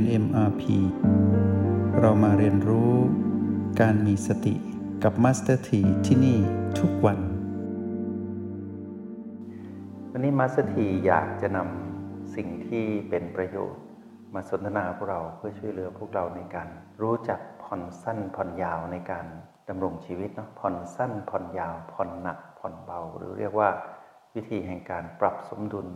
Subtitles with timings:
[0.00, 0.62] น MRP
[2.00, 2.92] เรามาเรียนรู้
[3.80, 4.54] การมีสติ
[5.02, 6.38] กับ Master T ที่ที่นี่
[6.80, 7.18] ทุกวัน
[10.10, 13.82] วันนี้มาสถีอยากจะนำสิ่งที่เป็นประโยชน์
[14.34, 16.68] มาสนทนาพวกเราเพื่อช่วยเหลือพวกเราในการ
[17.02, 19.26] รู้จักผ่อนสั้นผ่อนยาวในการ
[19.68, 23.68] ดำรงชีวิตเนาะผ่อนสั้นผ่อนยาวผ่อนหนักผ่อนเบา หรือเรียกว่า
[24.34, 25.88] วิธีแห่งการปรับสมดุล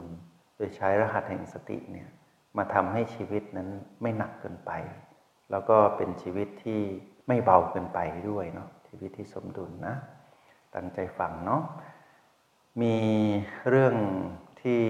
[0.56, 2.08] โดยใช้รหัสแห่งสติเนี่ย
[2.56, 3.68] มาทำให้ชีวิตนั้น
[4.02, 4.72] ไม่หนักเกินไป
[5.50, 6.80] แล้วก็เป็นชีวิตที่
[7.28, 9.94] ไม่เบาเกินไปด้วยเนาะชีวิตที่สมดุลนะ
[10.74, 11.62] ตั้งใจฟังเนาะ
[12.82, 12.96] มี
[13.68, 13.94] เรื่อง
[14.62, 14.82] ที่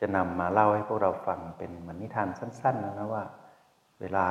[0.00, 3.24] จะนำมาเล่าให้พวกเราฟังเป็นเหมือนนิทานสั้นๆนะนะว่า
[4.00, 4.26] เวลา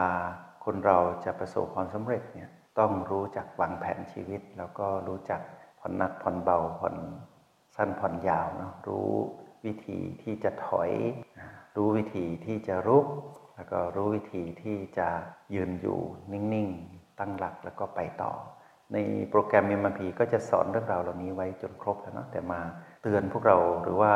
[0.66, 5.42] คนเราจะประสบความสำเร็จเนี่ยต้องรู้จักวางแผนชีวิต แล้วก็รู้จัก
[5.80, 6.96] ผ่อนหนักผ่อนเบาผ่อน
[7.76, 9.10] สั้นผ่อนยาวเนาะรู้
[9.66, 10.92] วิธีที่จะถอย
[11.76, 13.06] รู้วิธีที่จะรุก
[13.56, 15.10] แล้วก็รู้วิธีที่จะ
[15.56, 16.00] ยืนอยู่
[16.32, 18.34] นิ่งๆ ตั้งหลักแล้วก็ไปต่อ
[18.94, 18.98] ใน
[19.30, 22.62] โปรแกรม MMP ก็จะสอนเรื่องราวเหล่านี้ไว้จนครบแล้วเนาะแต่มา
[23.02, 24.14] เตือนพวกเราหรือว่า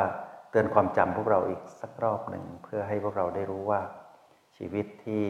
[0.51, 3.81] เตือนความจำพวกเราอีกสักรอบหนึ่งเพื่อให้พวกเราได้รู้ว่า
[4.57, 5.25] ชีวิตที่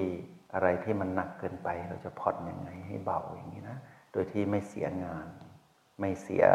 [0.54, 3.78] อะไรที่มันหนักเกินไป เราจะผ่อนยังไงให้เบาอย่างนี้นะ
[4.12, 5.28] โดยที่ไม่เสียงาน
[6.00, 6.46] ไม่เสีย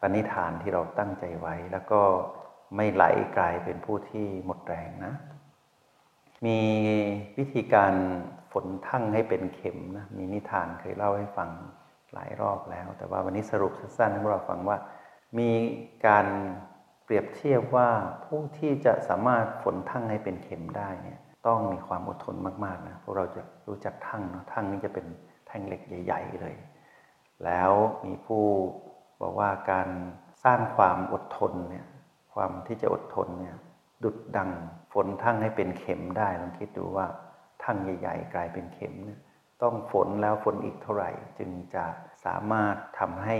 [0.00, 2.00] ปณิธานที่เราตั้งใจไว้ แล้วก็
[2.76, 3.04] ไม่ไหล
[3.38, 5.14] กลายเป็นผู้ที่หมดแรงนะ
[6.46, 6.58] มี
[7.38, 7.94] วิธีการ
[8.52, 11.50] ฝนทั่งให้เป็นเข็มนะมีนิทานเคยเล่าให้ฟัง
[12.14, 14.78] หลายรอบแล้ว แต่ว่าวันนี้สรุปสั้นๆให้พวกเราฟังว่า
[15.38, 15.50] มี
[16.06, 16.26] การ
[17.04, 17.88] เปรียบเทียบว่า
[18.24, 25.06] ผู้ที่จะสามารถฝนทั่งให้เป็นเข็มได้เนี่ยต้องมีความอดทนมากๆนะพวกเราจะรู้จักทั่งนะทั่งนี่จะเป็น
[25.46, 26.54] แท่งเหล็กใหญ่ ๆ เลย
[27.44, 27.72] แล้ว
[28.06, 28.44] มีผู้
[29.22, 29.88] บอกว่าการ
[30.44, 31.86] สร้างความอดทนเนี่ย
[32.34, 33.56] ความที่จะอดทนเนี่ย
[34.04, 34.50] ดุดดัง
[34.92, 37.06] ฝนทั่งให้เป็นเข็มได้ลองคิดดูว่า
[37.64, 39.20] ทั่งใหญ่ๆ กลายเป็นเข็มเนี่ย
[39.62, 41.84] ต้องฝนแล้วฝนอีกเท่าไหร่ จึงจะ
[42.24, 43.36] สามารถทำให้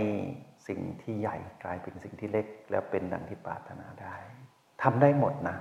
[0.67, 4.15] สิ่งที่ใหญ่กลายเป็นสิ่งที่เล็ก แล้วเป็นดังที่ปรารถนาได้
[4.83, 5.57] ทำได้หมดนะ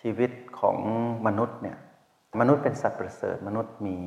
[0.00, 0.76] ชีวิตของ
[1.26, 1.78] มนุษย์เนี่ย
[2.40, 3.98] มนุษย์เป็นสัตว์ประเสริฐมนุษย์มี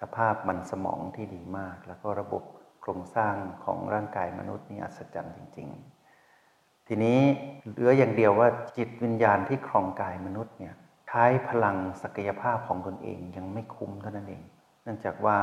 [0.00, 2.42] สภาพมันสมองที่ดีมาก แล้วก็ระบบ
[2.80, 3.34] โครงสร้าง
[3.64, 6.01] ของร่างกายมนุษย์นี่อัศจรรย์จริง ๆ
[6.94, 7.20] ทีนี้
[7.70, 10.74] เหลืออย่างเดียวว่าจิตวิญญาณที่ครองกายมนุษย์เนี่ย
[11.08, 14.42] ใช้พลังศักยภาพของตนเองยังไม่คุ้มเท่านั้นเอง
[14.82, 15.36] เนื่องจากว่า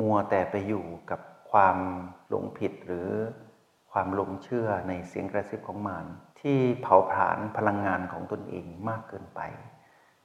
[0.00, 1.20] มัวแต่ไปอยู่กับ
[1.50, 1.76] ความ
[2.28, 3.08] หลงผิดหรือ
[3.92, 6.06] ความหลงเชื่อในเสียงกระซิบของมาร
[6.40, 9.40] ที่เผาผลาญพลังงานของตนเองมากเกินไป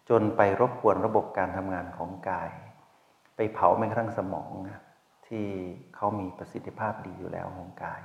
[0.10, 2.52] จนไปรบกวนระบบการทำงานของกาย
[3.36, 4.52] ไปเผาแม้กระทั่งสมอง
[5.28, 5.46] ที่
[5.96, 8.02] เขามีประสิทธิภาพดีอยู่แล้วของกาย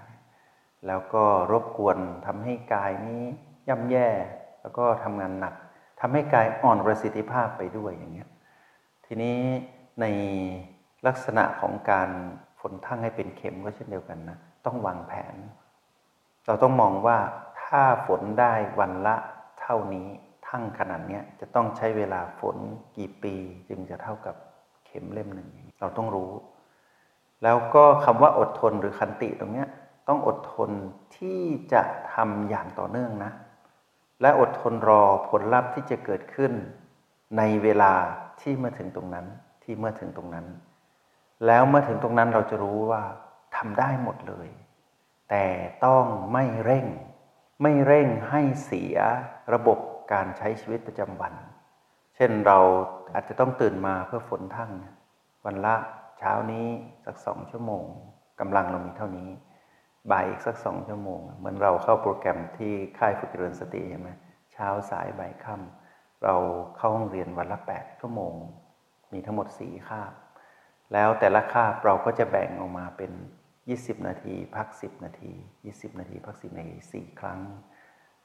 [0.87, 3.23] แล้วก็รบกวนทำให้กายนี้
[3.69, 4.09] ย่ำแย่
[4.61, 5.55] แล้วก็ทำงานหนัก
[6.01, 8.29] ทำให้กายอ่อนประสิทธิภาพไปด้วยอย่างเงี้ย
[9.07, 9.39] ทีนี้
[10.01, 10.07] ใน
[11.07, 12.11] ลักษณะของการ
[12.61, 15.35] ฝนทั่งให้เป็นเข็มก็เช่นเดียวกันนะต้องวางแผน
[16.47, 17.19] เราต้องมองว่า
[17.63, 19.17] ถ้าฝนได้วันละ
[19.61, 20.09] เท่านี้
[20.49, 22.57] ทั้งขนาดนี้จะต้องใช้เวลาฝน
[22.97, 23.35] กี่ปี
[23.69, 24.37] จึงจะเท่ากับ
[24.87, 25.49] เข็มเล่มหนึ่ง
[25.81, 26.31] เราต้องรู้
[27.43, 29.69] แล้วก็คำว่าอดทนหรือคันติตรงเนี้ย
[30.09, 30.71] ต้องอดทน
[31.17, 31.41] ที่
[31.73, 31.83] จะ
[32.13, 33.33] ทำอย่างต่อเนื่องนะ
[34.21, 36.53] และอดทนรอผลลัพธ์ที่จะเกิดขึ้น
[37.39, 37.93] ในเวลา
[38.41, 39.27] ที่เมื่อถึงตรงนั้น
[39.63, 40.47] ที่เมื่อถึงตรงนั้น
[41.47, 43.03] แล้วเมื่อถึงตรงนั้นเราจะรู้ว่า
[43.57, 44.49] ทำได้หมดเลย
[45.31, 45.45] แต่
[45.87, 46.87] ต้องไม่เร่ง
[47.63, 48.97] ไม่เร่งให้เสีย
[49.55, 49.79] ระบบ
[50.13, 51.35] การใช้ชีวิตประจำวัน
[52.17, 52.59] เช่นเรา
[53.15, 54.73] อาจจะต้องตื่นมาเพื่อฝนทั้ง
[55.45, 55.77] วันละ
[56.19, 56.67] เช้านี้
[57.05, 57.85] สักสองชั่วโมง
[58.41, 59.29] กำลังเรามีเท่านี้
[60.11, 64.11] บ่ายอีกสักสองชั่วโมง เหมือนเราเข้าโปรแกรมที่ค่ายฝึกเจริญสติเห็นไหม
[64.53, 66.35] เช้าสายบ่ายค่ำเรา
[66.77, 68.35] เข้าห้องเรียนวันละแปดชั่วโมง
[69.13, 70.13] มีทั้งหมดสี่คาบ
[70.93, 73.13] แล้วแต่ละคาบเราก็จะแบ่งออกมาเป็น
[73.61, 75.33] 20 นาที พัก 10 นาที
[75.67, 77.41] 20 นาที พัก 10 นาทีสี่ครั้ง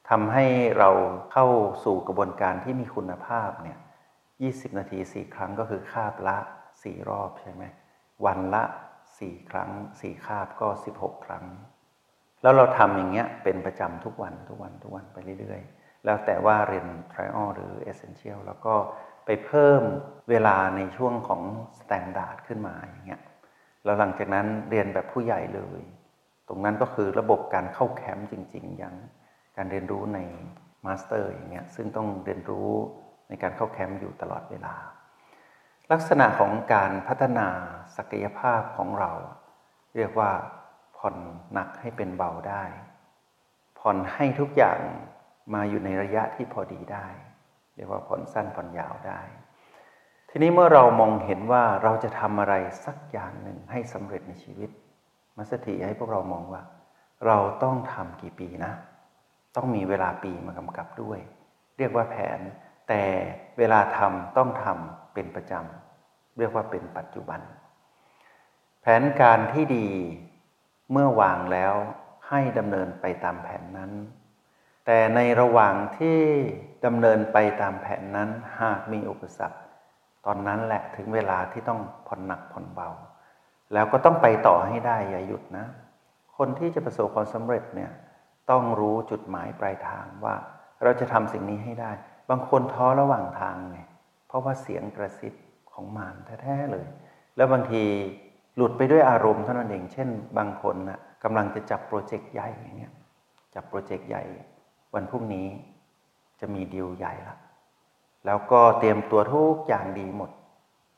[0.09, 0.45] ทำให้
[0.77, 0.89] เรา
[1.31, 1.47] เข้า
[1.85, 3.77] สู่กระบวนการที่มีคุณภาพเนี่ย
[4.27, 6.38] 20 นาที 4 ครั้งก็คือคาบละ
[6.73, 7.63] 4 รอบใช่ไหม
[8.25, 8.63] วันละ
[9.19, 10.68] 4ครั้ง4คาบก็
[10.98, 11.46] 16ครั้ง
[12.42, 18.75] แล้วเราทำอย่างเงี้ยเป็นประจำทุกวันทุกวันทุกวันไปเรื่อยๆ แล้วแต่ว่าเรียน trial หรือ essential แล้วก็
[19.25, 19.81] ไปเพิ่ม
[20.30, 21.42] เวลาในช่วงของ
[21.80, 23.22] standard ขึ้นมาอย่างเงี้ย
[23.84, 25.81] แล้วหลังจากนั้นเรียนแบบผู้ใหญ่เลย
[26.48, 28.96] ตรงนั้นก็คือระบบการเข้าแคมป์จริง ๆ อย่าง
[29.58, 30.19] การเรียนรู้ใน
[30.86, 32.69] master อย่างเงี้ยซึ่งต้องเรียนรู้
[33.30, 34.75] ในการเข้าแคมป์อยู่ตลอดเวลา
[35.92, 37.48] ลักษณะของการพัฒนา
[37.97, 39.11] ศักยภาพของเรา
[39.95, 40.31] เรียกว่า
[40.97, 41.15] ผ่อน
[41.53, 42.63] หนักให้เป็นเบาได้
[43.79, 44.79] ผ่อนให้ทุกอย่าง
[45.53, 47.07] มาอยู่ในระยะที่พอดีได้
[47.75, 49.21] เรียกว่าผ่อนสั้นผ่อนยาวได้
[50.29, 52.53] ทีนี้เมื่อเรามองเห็นว่าเราจะทำอะไร
[52.85, 54.69] สักอย่างหนึ่งให้สำเร็จในชีวิต
[55.38, 56.61] มัสถีให้พวกเรามองว่า
[57.25, 58.73] เราต้องทำกี่ปีนะ
[59.55, 61.19] ต้องมีเวลาปีมากำกับด้วย
[61.77, 62.39] เรียกว่าแผน
[62.88, 63.03] แต่
[63.57, 67.39] เวลาทำต้องทำเป็นประจำเรียกว่าเป็นปัจจุบัน
[68.89, 69.88] ผนการที่ดี
[70.92, 71.74] เมื่อวางแล้ว
[72.30, 73.92] ให้ดำเนินไปตามแผนนั้น
[74.86, 76.19] แต่ในระหว่างที่
[76.86, 78.30] ดำเนินไปตามแผนนั้น
[78.60, 79.60] หากมีอุปสรรค
[80.25, 82.89] ตอนนั้นแหละถึงเวลาที่ต้องผ่อนหนักผ่อนเบา
[83.74, 85.66] แล้วก็ต้องไปต่อให้ได้อย่าหยุดนะ
[86.38, 87.92] คนที่จะประสบความสำเร็จเนี่ย
[88.51, 90.36] ต้องรู้จุดหมายปลายทางว่า
[90.83, 91.92] เราจะทำสิ่งนี้ให้ได้
[92.30, 93.80] บางคนท้อระหว่างทางไง
[94.28, 95.33] เพราะว่าเสียงกระซิบ
[95.72, 96.88] ของมารแท้ๆเลย
[97.36, 97.83] แล้วบางที
[98.57, 102.94] หลุดไปด้วยอารมณ์เท่านั้นเอง เช่น บางคนนะ่ะกำลังจะจับโปรเจกต์ใหญ่อย่างเงี้ย
[103.56, 104.24] จับโปรเจกต์ใหญ่
[104.94, 105.48] วันพรุ่งนี้
[106.39, 107.36] จะมีดีลใหญ่ละ
[108.25, 110.31] แล้วก็เตรียมตัวทุกอย่างดีหมด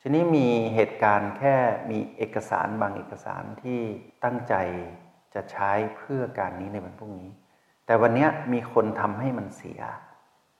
[0.02, 1.56] ทีนี้มีเหตุการณ์แค่
[1.92, 3.80] มีเอกสารบางเอกสารที่
[4.24, 4.56] ตั้งใจ
[5.34, 7.32] จะใช้เพื่อการนี้ในวันพรุ่งนี้
[7.86, 9.82] แต่วันนี้มีคนทำให้มันเสีย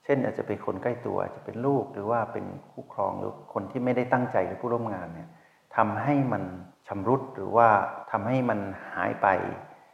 [0.04, 5.28] เช่นอาจจะเป็นคนใกล้ตัวจะเป็นลูกหรือว่าเป็นคู่ครองหรือคนที่ไม่ได้ตั้งใจหรือผู้ร่วมงานเนี่ย
[5.76, 6.42] ทำให้มัน
[6.88, 7.68] ชำรุดหรือว่า
[8.10, 8.58] ทำให้มัน
[8.92, 9.28] หายไป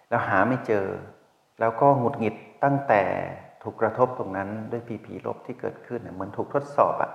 [0.08, 0.86] แล้วหาไม่เจอ
[1.60, 2.34] แล้วก็หงุดหงิด
[2.64, 3.02] ตั้งแต่
[3.62, 7.10] ถูกกระทบตรงนั้นด้วยผีผีลบที่เกิดขึ้นเหมือนถูกทดสอบอะ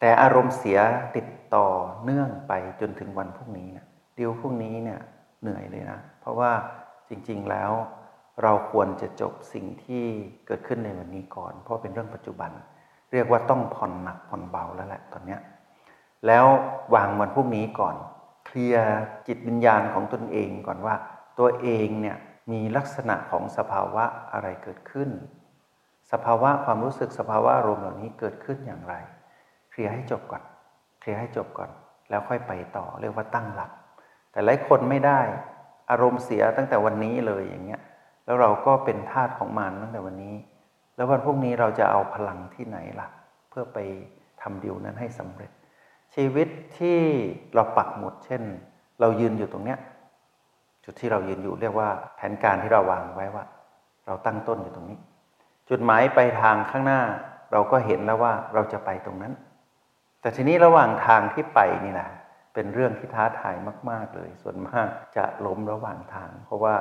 [0.00, 0.78] แต่อารมณ์เสีย
[1.16, 1.66] ติดต่อ
[2.04, 3.86] เนื่องไปจนถึงวันพรุ่งนี้นะ
[4.18, 5.00] ดิวพรุ่งนี้เนี่ย
[5.42, 6.52] เหนื่อยเลยนะ เพราะว่า
[7.08, 7.72] จริงๆแล้ว
[8.42, 10.04] เราควรจะจบสิ่งที่
[10.46, 12.50] เกิดขึ้นในวันนี้ก่อน เพราะเป็นเรื่องปัจจุบัน
[13.12, 15.40] เรียกว่าต้องผ่อนหนักผ่อนเบาแล้วแหละตอนเนี้ย
[16.26, 16.46] แล้ว
[16.94, 17.96] วางวันพรุ่งนี้ก่อน
[18.46, 18.88] เคลียร์
[19.26, 20.94] จิตวิญญาณของตนเองก่อนว่า
[21.38, 22.16] ตัวเองเนี่ย
[22.52, 25.10] มีลักษณะของสภาวะอะไรเกิดขึ้น
[26.12, 28.94] สภาวะความรู้สึกสภาวะอารมณ์เหล่านี้เกิดขึ้นอย่างไร
[29.70, 30.42] เคลียร์ให้จบก่อน
[31.00, 31.70] เคลียร์ให้จบก่อน
[32.10, 33.70] แล้วค่อยไปต่อเรียกว่าตั้งหลัก
[34.32, 35.20] แต่หลายคนไม่ได้
[35.90, 37.80] อารมณ์เสียตั้งแต่วันนี้เลยอย่างเงี้ย
[38.24, 40.36] แล้วเราก็เป็นทาสของมันตั้งแต่วันนี้
[40.96, 43.08] แล้ววันพรุ่งนี้เราจะเอาพลังที่ไหนล่ะ
[43.50, 43.78] เพื่อไป
[44.42, 45.50] ทำดิวนั้นให้สำเร็จ
[46.14, 46.98] ชีวิตที่
[47.54, 48.42] เราปักหมุดเช่น
[49.00, 49.78] เรายืนอยู่ตรงเนี้ย
[50.84, 53.44] จุดที่เรายืนอยู่เรียกว่าแผนการที่เราวางไว้ว่า
[54.06, 54.98] เราตั้งต้นอยู่ตรงนี้
[55.70, 57.00] จุดหมายไปทางข้างหน้า
[57.52, 59.32] เราก็เห็นแล้วว่าเราจะไปตรงนั้น
[60.20, 62.10] แต่ทีนี้ระหว่างทางที่ไปนี่แหละ
[62.54, 63.54] เป็นเรื่องที่ท้าทาย
[63.90, 66.74] มาก ๆเลย ส่วนมากจะล้มระหว่างทาง เพราะว่า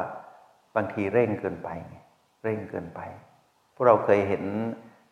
[0.76, 1.70] บางทีเร่งเกินไป
[2.44, 3.00] เร่งเกินไป
[3.74, 4.44] พวกเราเคยเห็น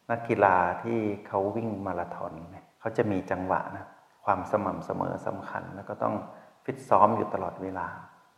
[0.09, 2.31] นักกีฬาที่เขาวิ่งมาราธอน
[2.79, 3.85] เขาจะมีจังหวะนะ
[4.25, 6.15] ความสม่ำเสมอสำคัญ แล้วก็ต้อง
[6.63, 7.87] ฟิตซ้อมอยู่ตลอดเวลา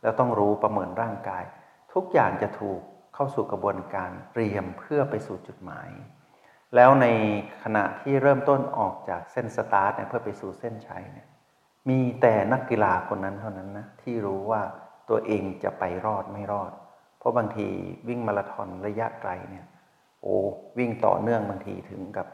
[0.02, 1.44] แล้วต้องรู้ประเมินร่างกาย
[1.92, 2.80] ทุกอย่างจะถูก
[3.14, 5.88] เข้าสู่กระบวนการเตรียมเพื่อไปสู่จุดหมาย
[6.74, 7.06] แล้วใน
[7.62, 11.26] ขณะที่เริ่มต้นออกจากเส้นสตาร์ทเนี่ยเพื่อไปสู่เส้นชัยเนี่ย
[11.88, 14.62] มีแต่นักกีฬาคนนั้นเท่านั้นนะที่รู้ว่า
[15.08, 16.72] ตัวเองจะไปรอดไม่รอด
[17.18, 17.66] เพราะบางที
[18.08, 19.66] วิ่งมาราธอนระยะไกลเนี่ย
[20.22, 20.36] โอ้
[20.78, 22.26] วิ่งต่อเนื่องบางทีถึงกับ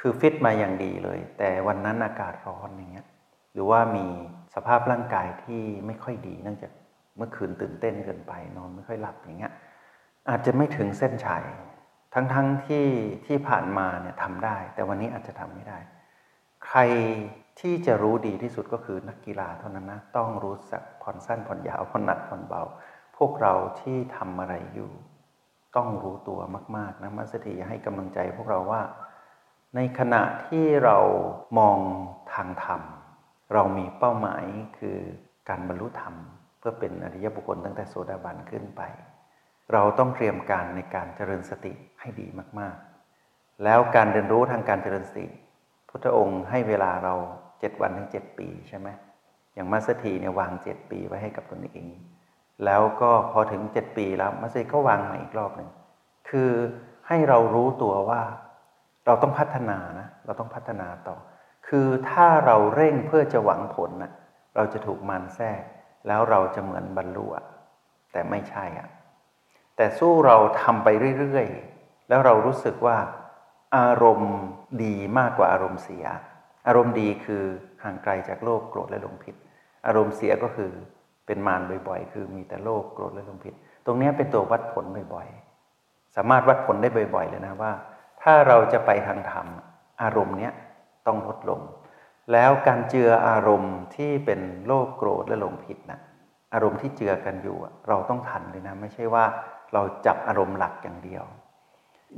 [0.00, 3.06] คือฟิตมาอย่างดีเลย แต่วันนั้นอากาศร้อนอย่างเงี้ย
[3.52, 4.06] หรือว่ามี
[4.54, 6.72] สภาพร่างกายที่ไม่ค่อยดีเนื่องจาก
[7.16, 9.52] เมื่อคืนตื่นเต้นเกินไปนอนไม่ค่อยหลับอย่างเงี้ย
[10.28, 11.44] อาจจะไม่ถึงเส้นชัย
[12.14, 12.36] ทั้งๆท
[12.66, 12.86] ที่
[13.26, 15.78] ที่ผ่านมาเนี่ยทำได้ แต่วันนี้อาจจะทำไม่ได้
[16.66, 16.80] ใคร
[17.60, 22.62] ที่จะรู้ดีที่สุดก็คือนักกีฬาเท่านั้นนะต้องรู้สักผ่อนสั้นผ่อนยาวผ่อนหนักผ่อนเบา
[23.16, 24.90] พวกเราที่ทำอะไรอยู่
[25.76, 26.40] ต้องรู้ตัว
[26.76, 28.80] มาก ๆนะมัสถีให้กำลังใจพวกเราว่า
[29.76, 30.98] ในขณะที่เรา
[31.58, 31.78] มอง
[32.32, 32.80] ทางธรรม
[33.52, 34.44] เรามีเป้าหมาย
[34.78, 34.98] คือ
[35.48, 36.14] การบรรลุธรรม
[36.58, 38.82] เพื่อเป็นอริยบุคคลตั้งแต่โสดาบันขึ้นไป
[39.72, 42.26] เราต้องเตรียมการในการเจริญสติให้ดี
[42.58, 42.76] มาก
[43.18, 45.26] ๆ แล้วการเรียนรู้ทางการเจริญสติ
[45.88, 47.14] พุทธองค์ให้เวลาเรา
[47.60, 48.88] เจ็ดวันถึงเจ็ดปีใช่ไหม
[49.54, 51.88] อย่างมัสถีเนี่ยวางเจ็ดปีไว้ให้กับตนเอง
[52.64, 55.70] แล้วก็พอถึงเจ็ดปีแล้วมัสถีก็วางใหม่อีกรอบหนึ่ง
[56.30, 56.50] คือ
[57.08, 58.20] ให้เรารู้ตัวว่า
[59.06, 61.16] เราต้องพัฒนานะ เราต้องพัฒนาต่อ
[61.68, 64.12] คือถ้าเราเร่งเพื่อจะหวังผลนะ
[64.56, 65.62] เราจะถูกมันแทรก
[66.06, 67.26] แล้วเราจะเหมือนบรรลุ
[68.12, 68.88] แต่ไม่ใช่อะ
[69.76, 70.88] แต่สู้เราทำไป
[71.18, 72.96] เรื่อยๆ แล้วเรารู้สึกว่า
[73.76, 74.34] อารมณ์
[74.84, 76.04] ดีมากกว่าอารมณ์เสีย
[76.66, 77.44] อารมณ์ดีคือ
[77.84, 79.34] ห่างไกลจากโลภโกรธและหลงผิด
[79.86, 80.70] อารมณ์เสียก็คือ
[81.26, 83.54] เป็นมารบ่อยๆ คือมีแต่โลภโกรธและหลงผิด
[83.86, 87.72] ตรงนี้เป็นตัววัดผลบ่อยๆ สามารถวัดผลได้บ่อยๆเลยนะว่า
[88.22, 89.46] ถ้าเราจะไปทางธรรม
[90.02, 90.52] อารมณ์เนี้ย
[91.06, 91.60] ต้องลดลง
[92.32, 96.00] แล้วการเจืออารมณ์ที่เป็นโลภโกรธและหลงผิดนะ
[96.54, 97.56] อารมณ์ที่เจือกันอยู่
[97.88, 99.24] เราต้องทันเลยนะ ไม่ใช่ว่า
[99.72, 101.24] เราจับอารมณ์หลักอย่างเดียว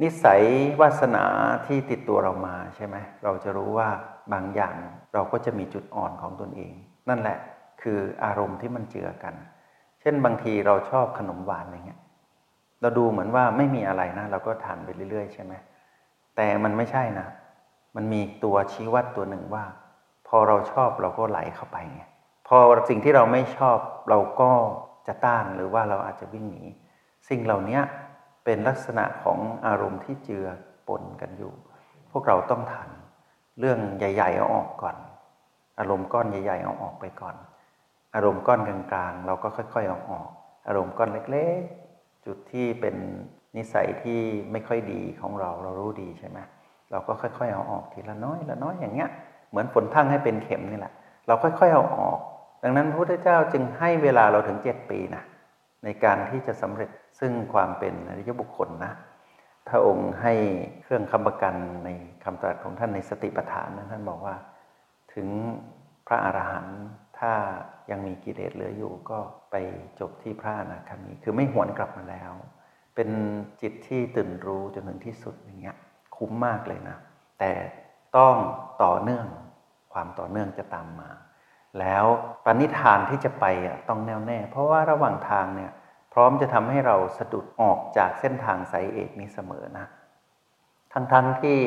[0.02, 0.42] นิสัย
[0.80, 1.24] วาสนา
[1.66, 3.88] ที่ติดตัวเรามาใช่ไหมเราจะรู้ว่า
[4.32, 4.76] บางอย่าง
[5.14, 6.72] เราก็จะมีจุดอ่อนของตนเอง
[7.08, 7.38] นั่นแหละ
[7.82, 9.34] คืออารมณ์ที่มันเจือกัน
[10.00, 12.00] เช่นบางทีเราชอบขนมหวานอย่างเงี้ย
[12.80, 15.52] เราดูเหมือนว่าไม่มีอะไรนะ เราก็ทานไปเรื่อยๆ ใช่ไหม
[16.36, 17.28] แต่มันไม่ใช่นะ
[17.96, 19.64] มันมีตัวชี้วัดตัวหนึ่งว่า
[20.28, 22.02] พอเราชอบเราก็ไหลเข้าไปไง
[22.48, 22.58] พอ
[22.88, 23.78] สิ่งที่เราไม่ชอบ
[24.10, 24.50] เราก็
[25.06, 26.64] จะต้านหรือว่าเราอาจจะวิ่งหนี
[27.28, 27.80] สิ่งเหล่านี้
[28.44, 30.46] เป็นลักษณะของอารมณ์ที่เจือ
[30.88, 31.52] ปนกันอยู่
[32.12, 32.90] พวกเราต้องทัน
[33.58, 34.96] เรื่องใหญ่ ๆ เอาออกก่อน
[35.78, 37.36] อารมณ์ก้อนใหญ่ ๆ เอาออกไปก่อน
[38.14, 40.28] อารมณ์ก้อนกลางๆ เราก็ค่อยๆเอาออก
[40.66, 41.60] อารมณ์ก้อนเล็ก
[41.92, 42.96] ๆ จุดที่เป็น
[43.56, 44.20] นิสัยที่
[44.52, 46.38] ไม่ค่อยดีของเราเรารู้ดีใช่ไหม
[46.90, 49.10] เราก็ค่อย ๆ เอาออกทีละน้อยละน้อยอย่างเงี้ย
[49.50, 50.92] เหมือนฝนทั้งให้เป็นเข็มนี่แหละ
[51.26, 52.18] เราค่อยๆเอาออก
[52.62, 55.22] ดังนั้นพระพุทธเจ้าจึงให้เวลาเราถึงเจ็ดปีนะ
[55.84, 56.90] ในการที่จะสำเร็จ
[57.20, 58.92] ซึ่งความเป็นอริยบุคคลนะ
[59.68, 60.34] พระองค์ให้
[60.82, 61.54] เครื่องคำประกัน
[61.84, 61.90] ใน
[62.24, 64.36] คำตรัสของท่านในสติปัฏฐานนั้นท่านบอกว่า
[65.14, 65.28] ถึง
[66.06, 66.80] พระอรหันต์
[67.18, 67.32] ถ้า
[67.90, 69.18] ยังมีกิเลสเหลืออยู่ก็
[69.50, 69.56] ไป
[70.00, 72.32] จบที่พระอนาคามี คือไม่หวนกลับมาแล้ว
[72.94, 73.10] เป็น
[73.60, 75.76] จิตที่ตื่นรู้จนถึงที่สุดอย่างเงี้ย
[76.16, 76.96] คุ้มมากเลยนะ
[77.38, 77.52] แต่
[78.16, 78.36] ต้อง
[78.82, 79.26] ต่อเนื่อง
[79.92, 81.10] ความต่อเนื่องจะตามมา
[81.80, 82.04] แล้ว
[82.44, 85.72] ปณิธานที่จะไปอะต้องแน่วแน่ เพราะว่าระหว่างทางเนี่ย
[86.12, 89.86] พร้อมจะทำให้เราสะดุดออกจากเส้นทางสายเอกนี้เสมอนะ
[90.92, 91.58] ทั้งๆทที่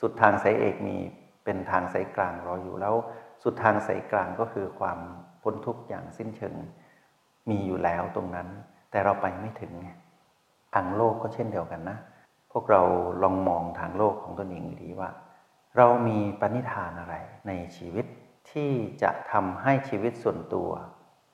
[0.00, 0.96] สุดทางสายเอกมี
[1.44, 2.94] เป็นทางสายกลางรออยู่แล้ว
[3.42, 4.98] สุดทางสายกลางก็คือความ
[5.42, 6.54] พ้นทุกข์อย่างสิ้นเชิง
[7.50, 8.48] มีอยู่แล้วตรงนั้น
[8.90, 9.88] แต่เราไปไม่ถึงไง
[10.74, 11.98] ทางโลกก็เช่นเดียวกันนะ
[12.52, 12.82] พวกเรา
[13.22, 15.10] ลองมองทางโลกของตนเองดีว่า
[15.76, 17.14] เรามีปณิธานอะไร
[17.48, 18.06] ในชีวิต
[18.52, 18.72] ที่
[19.02, 20.70] จะทำให้ชีวิตส่วนตัว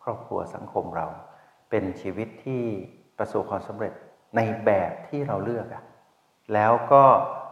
[0.02, 1.06] ครอบครัวสังคมเรา
[1.70, 2.62] เป็นชีวิตที่
[3.18, 3.92] ประสบความสำเร็จ
[4.36, 5.84] ในแบบที่เราเลือกอะ
[6.54, 7.04] แล้วก็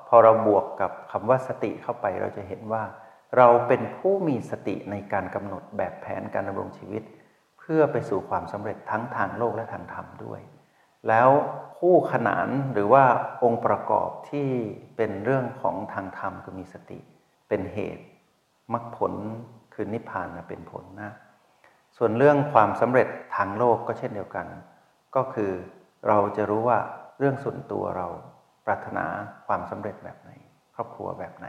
[0.08, 2.82] พอเราบวกกับคำว่าสติเข้าไปเราจะเห็นว่า
[3.36, 7.02] เราเป็นผู้มีสติในการกำหนดแบบแผนการดำรงชีวิต
[7.58, 10.40] เพื่อไปสู่ความสำเร็จทั้งทางโลกและทางธรรมด้วย
[11.08, 11.28] แล้ว
[11.86, 13.04] คู่ขนานหรือว่า
[13.42, 14.48] องค์ประกอบที่
[14.96, 16.98] เป็นเรื่องของทางธรรมคือมีสติ
[17.48, 18.04] เป็นเหตุ
[18.72, 19.12] มรรคผล
[19.74, 21.12] คือนิพพานเป็นผลนะ
[21.96, 24.46] ส่วนเรื่องความสำเร็จทางโลกก็เช่นเดียวกัน
[25.16, 25.52] ก็คือ
[26.08, 26.78] เราจะรู้ว่า
[27.18, 28.06] เรื่องส่วนตัวเรา
[28.66, 29.06] ปรารถนา
[29.46, 30.30] ความสำเร็จแบบไหน
[30.74, 31.46] ครอบครัวแบบไหน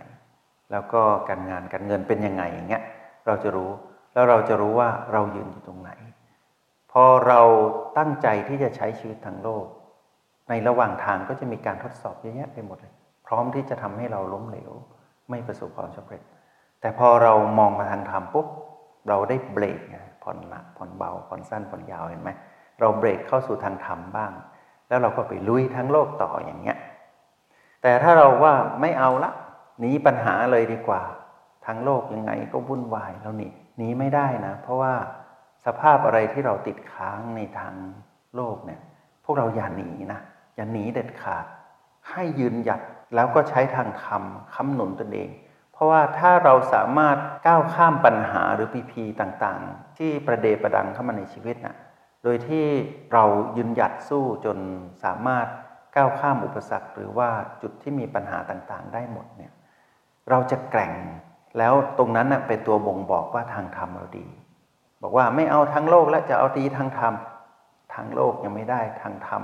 [0.72, 2.84] แล้วก็การงานการเงินเป็นยังไงอย่างเงี้ย
[3.26, 3.72] เราจะรู้
[4.14, 5.92] แล้วเราจะรู้ว่าเรายืนอยู่ตรงไหน
[6.92, 7.42] พอเรา
[7.98, 9.66] ตั้งใจที่จะใช้ชีวิตทางโลก
[10.50, 12.94] ในระหว่างทางก็จะมีการทดสอบเยอะแยะไปหมดเลย
[13.28, 14.72] พร้อมที่จะทำให้เราล้มเหลว
[15.30, 16.22] ไม่ประสบความสำเร็จ
[16.82, 18.48] แต่พอเรามองมาทางธรรมปุ๊บ
[19.08, 19.80] เราได้เบรก
[20.24, 22.30] ผ่อนหนักผ่อนเบาผ่อนสั้นผ่อนยาวเห็นไหม
[22.80, 24.32] เราเบรกเข้าสู่ทางธรรมบ้าง
[24.88, 26.78] แล้วเราก็ไปลุยทั้งโลกต่ออย่างเงี้ย
[27.82, 29.32] แต่ถ้าเราว่าไม่เอาละ
[29.80, 31.02] หนีปัญหาเลยดีกว่า
[31.66, 34.94] ทางโลกยังไงก็วุ่นวายแล้วนี่หนีไม่ได้นะ เพราะว่า
[35.66, 37.76] สภาพอะไรที่เราติดค้างในทาง
[38.36, 38.80] โลกเนี่ย
[39.26, 40.20] พวกเราอย่าหนีนะ
[40.56, 41.46] อย่าหนีเด็ดขาด
[42.12, 42.82] ให้ยืนหยัด
[43.16, 45.30] แล้วก็ใช้ทางธรรมค้ำหนุนตนเอง
[45.74, 47.18] เพราะว่าถ้าเราสามารถ
[47.48, 51.76] ก้าวข้ามปัญหาหรือพีพีต่างๆ ที่ประเดประดังเข้ามาในชีวิตนะ่ะ
[52.24, 52.66] โดยที่
[53.14, 53.24] เรา
[53.58, 54.58] ยืนหยัดสู้จน
[55.04, 55.48] สามารถ
[55.96, 57.30] ก้าวข้ามอุปสรรค หรือว่า
[57.62, 59.52] จุดที่มีปัญหาต่างๆ ได้หมดเนี่ย
[60.30, 60.94] เราจะแกร่ง
[61.58, 64.28] แล้วตรงนั้นเป็นตัวบ่งบอกว่าทางธรรมเราดี
[65.02, 67.14] บอกว่าไม่เอาทางโลกแล้วจะเอาดีทางธรรม
[67.94, 69.44] ทางโลกยังไม่ได้ทางธรรม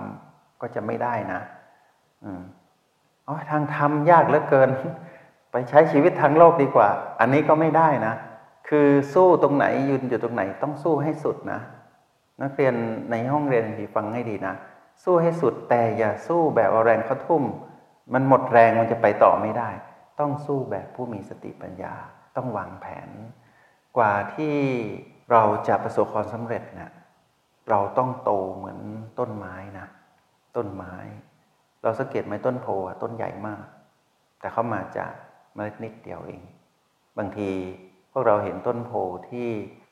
[0.62, 1.42] ก็จะไม่ได้นะ
[2.24, 2.42] อืม
[3.28, 4.70] อ๋อทางธรรมยากเหลือเกิน
[5.52, 6.90] ไปใช้ชีวิตทางโลกดีกว่า
[7.20, 8.14] อันนี้ก็ไม่ได้นะ
[8.70, 11.60] คือสู้ตรงไหนยืนอยู่ตรงไหนต้องสู้ให้สุดนะ
[12.42, 12.76] นักเรียน
[13.12, 14.54] ในห้องเรียนที่ฟังให้ดีนะ
[15.04, 17.44] สู้ให้สุดแต่อย่าสู้แบบเอาแรงเข้าทุ่ม
[18.14, 19.70] มันหมดแรงมันจะไปต่อไม่ได้
[20.20, 21.94] ต้องสู้แบบผู้มีสติปัญญา
[22.36, 23.10] ต้องวางแผน
[23.98, 24.56] กว่าที่
[25.32, 26.92] เราจะประสบความสำเร็จเนะี่ย
[27.70, 28.80] เราต้องโตเหมือน
[29.20, 29.88] ต้นไม้นะ
[30.56, 30.96] ต้นไม้
[31.84, 32.68] เราสังเกตไหมต้นโพ
[33.02, 33.64] ต้นใหญ่มาก
[34.40, 35.12] แต่เขามาจาก
[35.54, 36.42] เมล็ดนิดเดียวเอง
[37.18, 37.50] บางที
[38.12, 38.92] พวกเราเห็นต้นโพ
[39.30, 39.48] ที่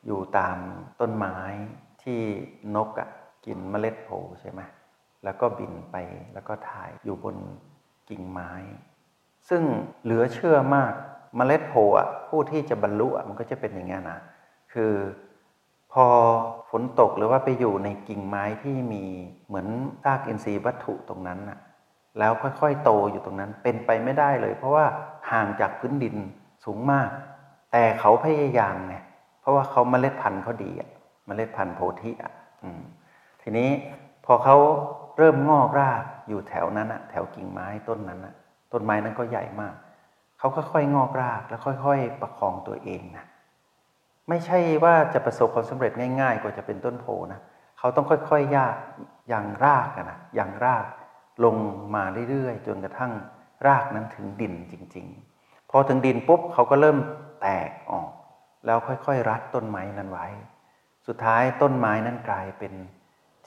[0.05, 0.57] อยู่ตาม
[1.01, 1.37] ต้นไม้
[2.03, 2.19] ที่
[2.75, 3.09] นกอะ่ะ
[3.45, 4.09] กินเมล็ดโพ
[4.41, 4.61] ใช่ไหม
[5.23, 5.95] แล้วก็บินไป
[6.33, 7.35] แล้วก็ถ่ายอยู่บน
[8.09, 8.51] กิ่งไม้
[9.49, 9.61] ซึ่ง
[10.03, 10.93] เหลือเชื่อมาก
[11.37, 14.19] มเมล็ดโพอะผู้ที่จะบรรลุมันก็จะเป็นอย่างนี้นะ
[14.73, 14.93] คือ
[15.93, 16.07] พอ
[16.69, 19.03] ฝนตกหรือว่าไปอยู่ในกิ่งไม้ที่มี
[19.47, 19.67] เหมือน
[20.03, 21.59] ซากอินทรีย์วัตถุตรงนั้นน่ะ
[22.19, 24.85] แล้วค่อยๆโตอยู่ตรงนั้นเป็นไปไม่ได้เลย เพราะว่า
[25.31, 26.15] ห่างจากพื้นดิน
[26.65, 27.09] สูงมาก
[27.71, 28.95] แต่เขาพยายามไง
[29.41, 30.89] เพราะว่าเขาเมล็ดพันธุ์เขาดีอะ
[31.25, 32.33] เมล็ดพันธุ์โพธิอะ
[33.41, 33.69] ทีนี้
[34.25, 34.57] พอเขา
[35.17, 38.35] เริ่มงอกรากอยู่แถวนั้นอะแถวกิ่งไม้ต้นนั้นอะ
[38.71, 39.75] ต้นไม้นั้นก็ใหญ่มาก
[40.39, 43.25] เขาค่อยๆงอกรากแล้วค่อย ๆ ประคองตัวเองนะ
[44.29, 45.91] ไม่ใช่ว่าจะประสบความสำเร็จ
[46.21, 47.39] ง่าย ๆ กว่าจะเป็นต้นโพนะ
[47.79, 48.75] เขาต้องค่อยๆยาก
[49.29, 50.85] อย่างรากนะอย่างราก
[51.45, 51.55] ลง
[51.95, 53.11] มาเรื่อยๆ จนกระทั่ง
[53.67, 55.05] รากนั้นถึงดินจริง
[55.39, 56.97] ๆ พอถึงดินปุ๊บเขาก็เริ่ม
[57.41, 58.09] แตกออก
[58.65, 60.27] แล้วค่อยๆ รัดต้นไม้นั้นไว้
[61.07, 62.73] สุดท้ายต้นไม้นั้นกลายเป็น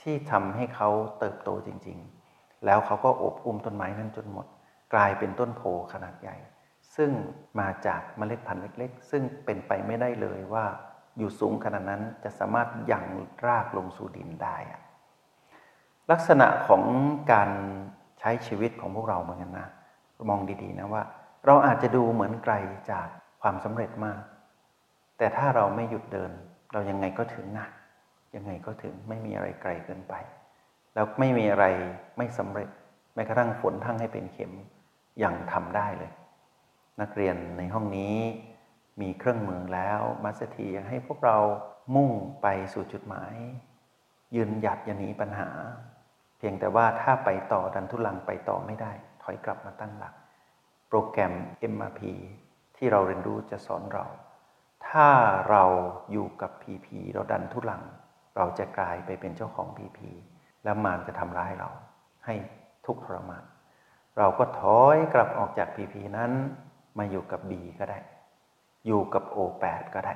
[0.00, 1.98] ที่ทำให้เขาเติบโตจริง
[2.32, 4.46] ๆ แล้วเขาก็อบอุ้มต้นไม้นั้นจนหมด
[4.94, 6.36] กลายเป็นต้นโพขนาดใหญ่
[6.96, 7.10] ซึ่ง
[7.60, 10.66] มาจากเมล็ดพันธุ์เล็ก ๆ ซึ่งเป็นไปไม่ได้เลยว่า
[11.18, 13.04] อยู่สูงขนาดนั้นจะสามารถยัง
[13.46, 14.56] รากลงสู่ดินได้
[16.10, 16.82] ลักษณะของ
[17.32, 17.50] การ
[18.20, 19.68] ใช้ชีวิตของพวกเราเหมือนกันนะ
[20.30, 21.02] มองดีๆนะว่า
[21.46, 22.54] เราอาจจะดูเหมือนไกล
[22.90, 23.06] จาก
[23.42, 24.20] ความสำเร็จมาก
[25.18, 26.32] แต่ถ้าเราไม่หยุดเดิน
[26.72, 27.66] เรายังไงก็ถึงนะ
[28.36, 30.14] ยังไงก็ถึงไม่มีอะไรไกลเกินไป
[30.94, 31.66] แล้วไม่มีอะไร
[32.18, 32.68] ไม่สำเร็จ
[33.14, 34.52] แม้กระทั่งฝนทั้งให้เป็นเข็ม
[35.22, 36.10] ยังทำได้เลย
[37.00, 38.16] นักเรียนในห้องนี้
[39.00, 41.38] มีเครื่องมือแล้วมาสถียังให้พวกเรา
[41.94, 42.10] มุ่ง
[42.42, 43.34] ไปสู่จุดหมาย
[44.34, 45.48] ยืนหยัดอย่าหนีปัญหา
[46.38, 48.92] เพียงแต่ว่าถ้าไปต่อดันทุลังไปต่อไม่ได้
[49.22, 50.14] ถอยกลับมาตั้งหลัก
[50.88, 51.34] โปรแกรม
[51.72, 52.00] MRP
[52.76, 54.06] ที่เราเรียนรู้จะสอนเรา
[54.88, 55.08] ถ้า
[55.50, 55.64] เรา
[56.10, 57.82] อยู่กับ PP เราดันทุลัง
[58.36, 59.98] เราจะกลายไปเป็นเจ้าของ PP
[60.64, 61.70] แล้วมารจะทำร้ายเรา
[62.26, 62.34] ให้
[62.86, 63.44] ทุกข์ทรมาน
[64.18, 66.32] เราก็ถอยกลับออกจาก PP นั้น
[66.98, 67.98] มาอยู่กับ B ก็ได้
[68.86, 70.14] อยู่กับ O8 ก็ได้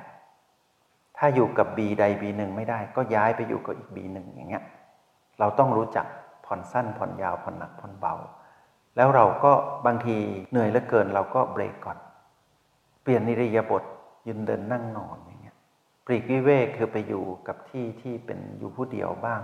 [1.17, 4.63] ถ้าอยู่กับ B ใด B1 ไม่ได้ ก็ย้ายไปอยู่กับอีก B1 อย่างเงี้ย
[5.39, 6.05] เราต้องรู้จัก
[6.45, 8.15] ผ่อนสั้นผ่อนยาวผ่อนหนักผ่อนเบา
[8.95, 9.51] แล้วเราก็
[9.85, 10.17] บางที
[10.51, 11.97] เหนื่อยเหลือเกินเราก็เบรกก่อน
[13.01, 13.83] เปลี่ยนนิริยบท
[14.27, 15.55] ยืนเดินนั่งนอนอย่างเงี้ย
[16.05, 19.41] ปรีกวิเวกคือไปอยู่กับที่ที่เป็นอยู่ผู้เดียวบ้าง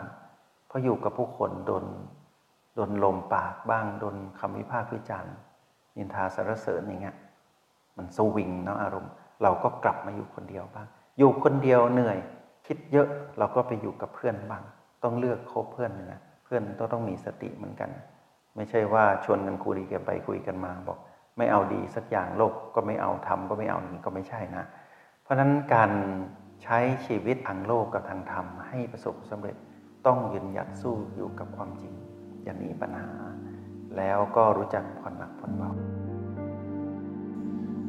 [0.68, 1.86] เพราะอยู่กับผู้คนโดน
[2.76, 5.36] โดนลมปากบ้างโดนคำวิพากษ์วิจารณ์
[5.98, 7.16] นินทาสรรเสริญอย่างเงี้ย
[7.98, 9.12] มันสวิงเนาะอารมณ์
[9.44, 12.18] เราก็กลับมาอยู่คนเดียวบ้าง อยู่คนเดียวเหนื่อย
[12.68, 14.64] คิดเยอะเราก็ไปอยู่กับเพื่อนบ้าง
[15.04, 17.90] ต้องเลือกคบเพื่อนนะเพื่อนต้องต้องมีสติเหมือนกัน
[18.56, 21.00] ไม่ใช่ว่าชวนกันคุยกันไปคุยกันมาบอก
[21.38, 24.64] ไม่เอาดีสักอย่างโลกก็ไม่เอาทำก็ไม่เอานี่ก็ไม่ใช่นะ
[25.24, 25.92] เพราะฉะนั้นการ
[26.64, 29.56] ใช้ชีวิตทางโลกกับทางธรรมให้ประสบสำเร็จ
[30.06, 31.94] ต้องยืนหยัดสู้อยู่กับความจริง
[32.44, 33.10] อย่าหนีปัญหา
[33.98, 35.72] แล้วก็รู้จักผ่อนหนักผ่อนเบา